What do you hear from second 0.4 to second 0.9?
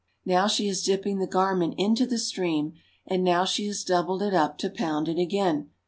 she is